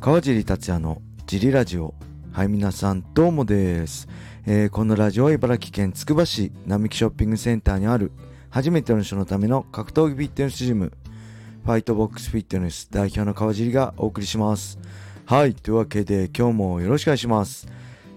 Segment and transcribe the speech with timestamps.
[0.00, 1.92] 川尻達也のジリラジオ。
[2.30, 4.06] はい皆さんどうもです、
[4.46, 8.12] えーこのラジオは茨城県つくば市並木ショッピングセンターにある
[8.48, 10.92] 初めての人のための格闘技フィットネスジム
[11.64, 14.78] ファイトボックスフィットネス代表の川尻がお送りします。
[15.26, 17.66] はいというわけで今日もよろしくお願いします。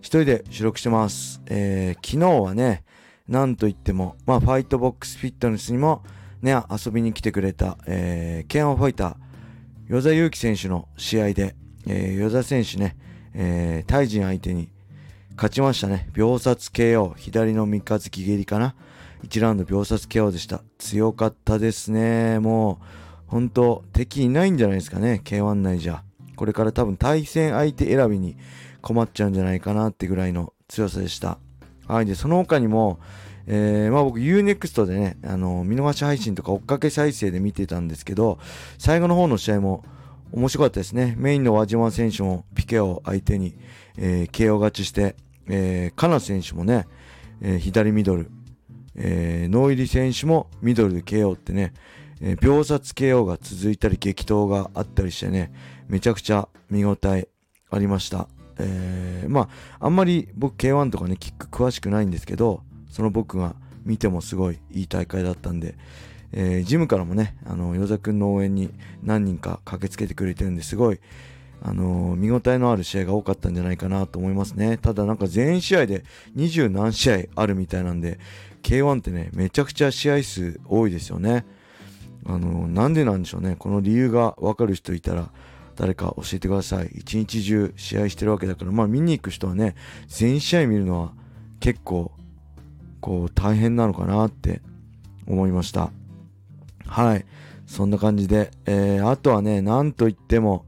[0.00, 2.82] 一人で収録してます、えー昨日はね
[3.28, 6.02] なんといってもまあファイトボックスフィットネスにも
[6.42, 9.16] ね遊びに来てくれた、えー、ケンオファイター
[9.88, 11.54] 与座祐希選手の試合で、
[11.88, 12.96] えー、与座選手ね、
[13.34, 14.68] えー、タイ人相手に
[15.36, 16.08] 勝ちましたね。
[16.12, 17.14] 秒殺 KO。
[17.14, 18.74] 左の三日月蹴りかな。
[19.26, 20.62] 1ラウンド秒殺 KO でした。
[20.78, 22.40] 強かったですね。
[22.40, 22.84] もう、
[23.28, 25.22] 本当敵いないんじゃないですかね。
[25.24, 26.02] K1 内じゃ。
[26.36, 28.36] これから多分対戦相手選びに
[28.82, 31.38] 困っちゃうんじゃないかなってぐらいの強さでした。
[31.86, 32.06] はい。
[32.06, 33.00] で、その他にも、
[33.46, 38.38] えーまあ僕 UNEXT でね、あの見逃し配信とか追っかけ再生で見てたんですけど、
[38.76, 39.84] 最後の方の試合も
[40.32, 41.14] 面白かったですね。
[41.18, 43.54] メインの輪島選手もピケを相手に、
[43.96, 45.16] えー KO 勝ちして、
[45.48, 46.86] えー、カナ選手もね、
[47.40, 48.30] えー左ミドル、
[48.94, 51.72] えー、ノイリ選手もミドルで KO ってね、
[52.20, 55.52] えー秒殺 KO が続いたり激闘があったりしてね、
[55.88, 57.28] めちゃくちゃ見応え
[57.70, 58.28] ありました。
[58.58, 59.48] えーま
[59.80, 65.76] あ、あんまり僕 K1 とかね、キック詳しくないんですけど、その僕が見てもすごいいい大会だったんで、
[66.32, 68.70] えージムからもね、あの、与座くんの応援に
[69.02, 71.00] 何人か駆けつけてくれてるんですごい、
[71.62, 74.78] あのー見応えのある試合が多かったんじゃないかなと思いますね。
[74.78, 76.04] ただなんか全試合で
[76.36, 78.18] 20何試合あるみたいなんで、
[78.62, 81.44] K1 ってね、めちゃくちゃ試合数多いですよね。
[82.26, 83.56] あのーなんでなんでしょうね。
[83.58, 85.30] この理由がわかる人いたら、
[85.76, 86.90] 誰か教えてください。
[86.96, 89.76] 一日中試合してるわけだから、まあ見に行く人はね、
[90.08, 91.12] 全試合見るのは
[91.60, 92.12] 結構、
[93.00, 94.60] こう大変なのかなって
[95.26, 95.92] 思いました。
[96.88, 97.24] はい。
[97.66, 100.64] そんな感じで、えーあとはね、なんといっても、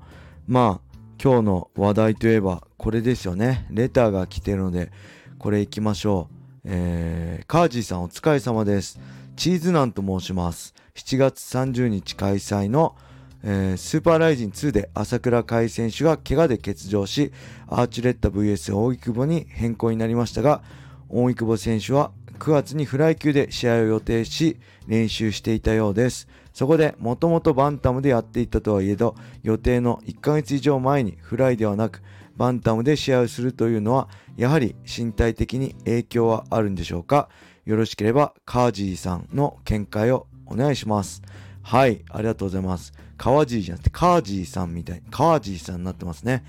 [0.46, 3.66] まあ、今日の話題といえば、これですよね。
[3.70, 4.92] レターが来てるので、
[5.38, 6.34] これ行きましょう。
[6.64, 9.00] えー、カージーさんお疲れ様です。
[9.36, 10.74] チーズナンと申します。
[10.94, 12.94] 7月30日開催の、
[13.42, 17.32] えースーパーライジン2で朝倉海選手が怪我で欠場し、
[17.66, 20.62] アーチレッタ VS 大久保に変更になりましたが、
[21.08, 24.56] 大久保選手は9月にフライ級で試合を予定し、
[24.86, 26.26] 練習していたようです。
[26.54, 32.02] そこで、もともとバンタムでやっていたとはいえど、予定の1ヶ月以上前にフライではなく、
[32.36, 34.08] バンタムで試合をするというのは、
[34.38, 37.28] やはり身体的に影響はあるんでしょうか？
[37.66, 41.20] よろしければ、カージーさんの見解をお願いします。
[41.60, 42.94] はい、ありがとうございます。
[43.18, 45.02] カワジーじゃなくて、カージーさんみたい。
[45.10, 46.42] カージーさんになってますね。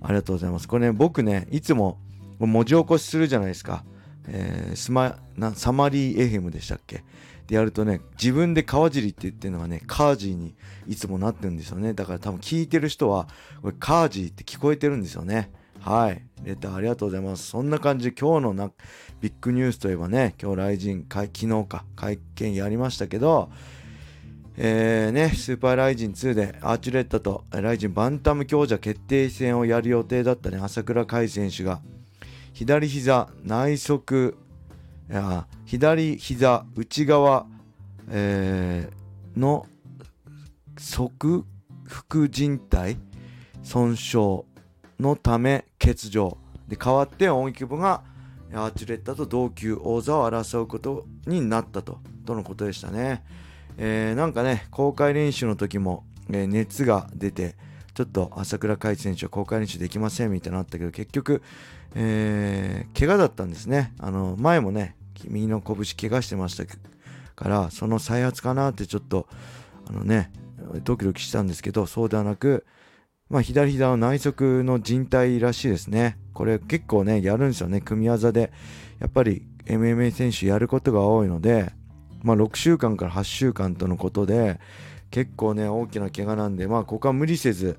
[0.00, 0.66] ありがとうございます。
[0.66, 1.98] これね、僕ね、いつも
[2.38, 3.84] 文字起こしするじゃないですか。
[4.26, 7.04] えースマなサマリーエヘムでしたっけ？
[7.46, 10.54] でやるとね、自分で川尻って言ってるのがね、カージーに
[10.86, 11.92] いつもなってるんですよね。
[11.92, 13.28] だから多分聞いてる人は、
[13.60, 15.50] これカージーって聞こえてるんですよね。
[15.80, 16.24] はい。
[16.42, 17.46] レターありがとうございます。
[17.46, 18.70] そんな感じで今日のな
[19.20, 23.50] ビッグニュースといえばね、今日来人会、昨日か、会見やりましたけど、
[24.56, 31.82] えーね、スーパーライジン2でアーチュレッタとライジンバンタム強者決定戦をやる予定だったね、朝倉海選手が、
[32.54, 34.32] 左膝内側
[35.10, 37.46] いや左膝内側、
[38.08, 39.66] えーの
[40.76, 41.44] 側
[41.88, 42.96] 副靭帯
[43.64, 44.44] 損傷
[45.00, 46.38] のため欠場。
[46.68, 48.02] で代わって大井久保が
[48.52, 51.98] アーチュレッタと同級王座を争うことになったと。
[52.24, 53.24] とのことでしたね、
[53.76, 57.56] えーなんかね公開練習の時も、えー熱が出て
[57.94, 61.42] ちょっと朝倉海選手は公開練習できませんみたいなのあったけど結局、
[61.94, 64.96] えー怪我だったんですねあの前もね
[65.26, 66.64] 右の拳怪我してました
[67.34, 69.26] からその再発かなってちょっと
[69.88, 70.30] あのね
[70.84, 72.64] ドキドキしたんですけどそうではなく
[73.30, 76.18] まあ、左膝の内側の靭帯らしいですね。
[76.34, 77.80] これ結構ね、やるんですよね。
[77.80, 78.52] 組み技で。
[79.00, 81.72] やっぱり MMA 選手やることが多いので、
[82.22, 84.60] まあ、6週間から8週間とのことで、
[85.14, 87.78] 結構ね、大きな怪我なんで、まあ、ここは無理せず、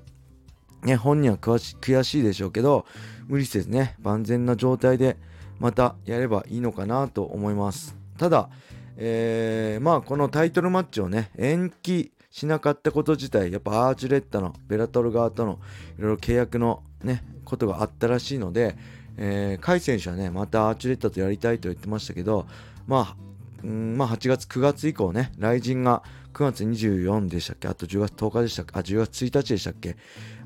[0.84, 2.86] ね、本人は悔し悔しいでしょうけど、
[3.26, 5.18] 無理せずね、万全な状態で
[5.58, 7.94] またやればいいのかなと思います。
[8.16, 8.48] ただ、
[8.96, 15.58] えーまあこのタイトルマッチをね、延期しなかったこと自体、やっぱアーチュレッタのベラトル側との
[15.98, 18.78] いろいろ契約のね、ことがあったらしいので、
[19.18, 22.46] えー、甲斐選手はね、またアーチュレッタとやりたいと言ってましたけど、
[22.86, 23.25] まあ、
[23.66, 26.02] うんまあ、8月、9月以降ね、来人が
[26.32, 29.96] 9月24でしたっけあと10月10日でしたっけあ、10月1日でしたっけ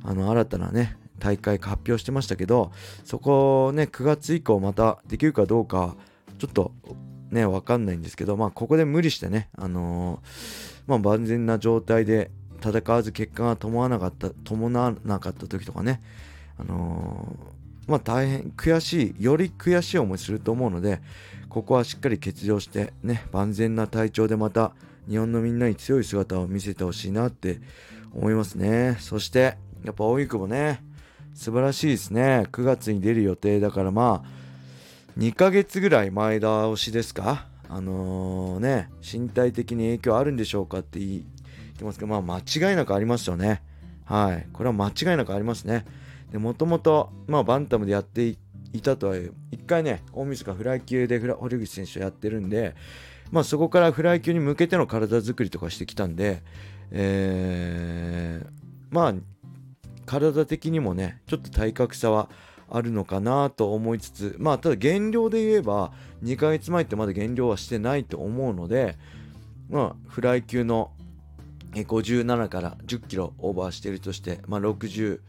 [0.02, 2.72] あの、新たなね、大会発表してましたけど、
[3.05, 5.96] そこね、9月以降またできるかどうか、
[6.38, 6.72] ちょっと
[7.31, 16.02] ね、わかんないんですけど、まあ、ここで無理してね、あのーまあ、万全な状態で戦わず結果が伴わなかった伴わなかった時とかね
[16.58, 21.00] あのー、まあ大変悔しいより悔しい思いすると思うので
[21.50, 24.73] ここはしっかり欠場してね万全な体調でまた
[25.08, 27.61] 日本のみんなに強い姿を見せてほしいなって
[28.14, 28.97] 思いますね。
[29.00, 30.82] そしてやっぱ大井久保ね
[31.35, 32.47] 素晴らしいですね。
[32.52, 34.41] 9月に出る予定だからまあ
[35.19, 37.47] 2ヶ月ぐらい前倒しですか？
[37.69, 41.23] あのー、ね身体的に影響あるんでしょうかって言っ
[41.76, 42.38] てますけどまあ間
[42.70, 43.62] 違いなくありますよね。
[44.05, 44.47] はい。
[44.52, 45.85] これは間違いなくありますね。
[46.31, 48.37] でもともとまあバンタムでやってい
[48.72, 49.17] いたとは
[49.50, 52.75] 一回ね大晦日フライ級で堀口選手やってるんで
[53.31, 56.43] まあそこからフライ級に向けての体作りとかしてきたんで
[56.93, 58.49] えー、
[58.90, 59.14] まあ
[60.06, 62.28] 体的にもねちょっと体格差は
[62.69, 65.93] あるのかなと思いつつまあただ減量で言えば
[66.25, 68.96] 2ヶ月前ってまだ減量はしてないと思うので
[69.69, 70.90] まあフライ級の
[71.73, 75.20] 57から10キロオーバーしてるとしてまあ67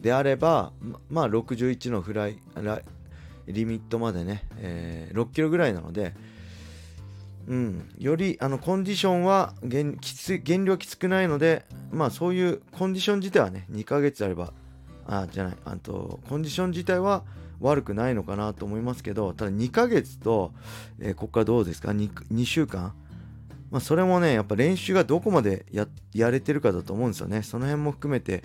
[0.00, 0.72] であれば
[1.08, 2.38] まあ61のフライ
[3.46, 6.14] リミットまでね、えー、6キロぐらいなので
[7.48, 14.52] うん、よりあのコンディションは減きつ減量きつくないので、まあそういうコンディション自体はね、2ヶ月あれば
[15.06, 17.22] あじゃないあとコンディション自体は
[17.60, 20.52] 悪くないのかなと思いますけどただ2ヶ月と、
[21.00, 22.92] えー、ここからどうですか？2, 2週間？
[23.70, 27.42] まあ、それもねやっぱ練習がどこまでややれてるかだと思うんですよね。
[27.42, 28.42] その辺も含めて、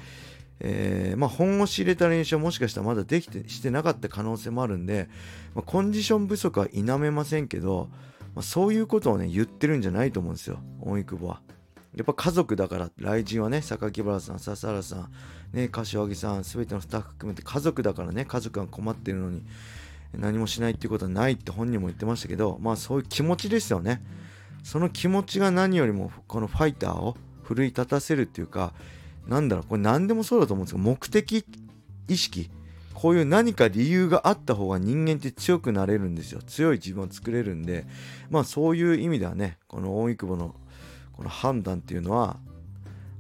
[0.63, 5.10] えー、まあ、本腰入れた練習はもしかしたらまだできてしてなかった可能性もあるんで、
[5.56, 7.90] まあ、コンディション不足は否めませんけど、
[8.36, 11.42] まあ、そういうことをね言ってるんじゃないと思うんですよ大井久保は
[11.96, 15.12] やっぱ家族だから来人はね榊原さん笹原さん
[15.54, 19.44] ね、柏木さん、すべてのスタッフ含めて家族だからね、家族が困ってるのに
[20.14, 24.02] 何もしないっていうことはないって本人も言ってましたけど、まあそういう気持ちですよね。
[24.64, 28.74] その気持ちが何よりもこのファイターを奮い立たせるっていうか、
[29.27, 31.45] なんだろう、これ何でもそうだと思うんですけど、目的
[32.07, 32.50] 意識、
[32.94, 36.41] こういう何か理由があった方が人間って強くなれるんですよ。
[36.41, 37.85] 強い自分を作れるんで、
[38.29, 40.56] まあそういう意味ではね、この大井久保の
[41.13, 42.38] この判断っていうのは、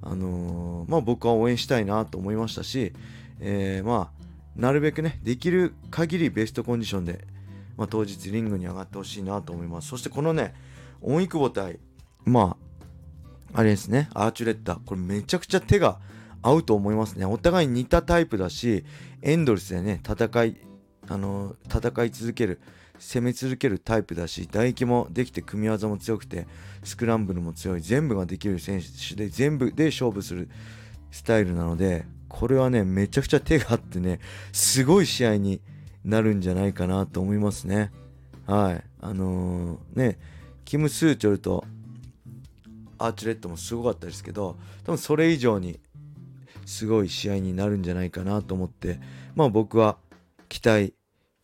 [0.01, 2.93] あのー、まあ、僕は応援したいなと思いましたし、
[3.39, 4.21] えー、まあ、
[4.55, 7.25] なるべくね、できる限りベストコンディションで、
[7.77, 9.89] まあ、当日リングに上がってほしいなと思います。
[9.89, 10.55] そしてこのね、
[11.01, 11.79] 大井久保対、
[12.25, 12.70] まあ、
[13.53, 15.99] あれですね、アーチュレッタ、これめちゃくちゃ手が
[16.41, 17.25] 合うと思いますね。
[17.25, 18.85] お互い似たタイプだし、
[19.21, 20.57] エンドレスでね、戦い、
[21.07, 22.61] あの、戦い続ける。
[23.01, 26.45] 攻め続けるタイプだし唾液もできて組み技も強くて
[26.83, 30.49] スクランブルも強い全部ができる選手で全部で勝負する
[31.09, 34.19] スタイルなのでこれはねめちゃくちゃ手があってね
[34.53, 35.61] すごい試合に
[36.05, 37.91] なるんじゃないかなと思いますね
[38.45, 40.19] はいあのー、ね
[40.63, 41.65] キム・スーチョルと
[43.05, 45.79] アーチレットもすごかったですけど多分それ以上に
[46.65, 48.99] すごい試合になるんじゃないかなと思って
[49.35, 49.97] まあ僕は
[50.49, 50.93] 期待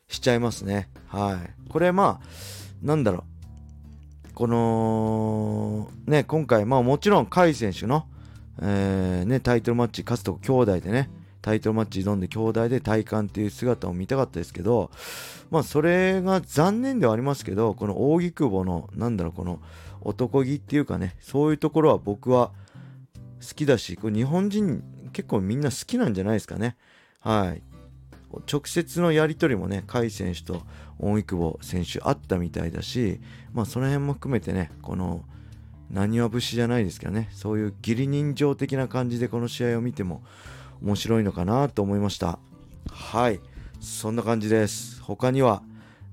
[0.09, 0.89] しちゃいますね。
[1.07, 1.69] はい。
[1.69, 2.27] これまあ、
[2.81, 3.24] なんだろ
[4.30, 4.33] う。
[4.33, 8.06] この、ね、今回、まあもちろん、甲斐選手の、
[8.62, 11.09] えー、ね、タイトルマッチ、勝つと兄弟でね、
[11.42, 14.92] タイトルマッチ挑んで兄弟で体感っていう姿を見たかったですけど、
[15.50, 19.59] まあそれが残念ではありますけど、この扇久保の、なんだろう、この
[20.02, 22.52] 男気っていうかね、そういうところは僕は
[23.42, 24.83] 好きだし、これ日本人
[25.14, 26.76] 結構みんな好きなんじゃないですかね。
[27.19, 27.62] はい。
[28.52, 30.62] 直接のやり取りもね、甲斐選手と
[31.00, 33.21] 大久保選手あったみたいだし、
[33.54, 35.24] まあその辺も含めてね、この、
[35.90, 40.21] 何は節じゃないですけどね、そういう義理人情的な感じでこの試合を見ても
[40.81, 42.40] 面白いのかなと思いました。
[42.92, 43.40] はい。
[43.80, 45.02] そんな感じです。
[45.02, 45.64] 他には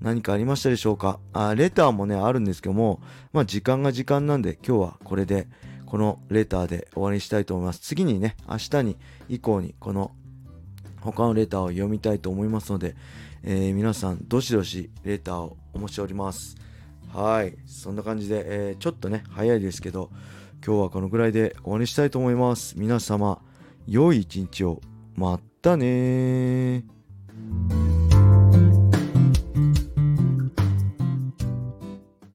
[0.04, 1.18] 何かありましたでしょうか？
[1.32, 3.00] あレターもね、あるんですけども、
[3.32, 5.49] まあ時間が時間なんで今日はこれで、
[5.87, 7.80] このレターで終わりにしたいと思います。
[7.80, 8.99] 次にね、明日に
[9.30, 10.12] 以降にこの
[11.00, 12.94] 他のレターを読みたいと思いますので、
[13.42, 16.56] えー、皆さんどしどしレターをお持ちしております。
[17.11, 17.56] はい。
[17.64, 20.11] そんな感じで、えー、ちょっとね早いですけど
[20.66, 22.78] 今日はこのぐらいで終わりにしたいと思います。
[22.78, 23.40] 皆様
[23.87, 24.82] 良い一日を。
[25.16, 26.84] またね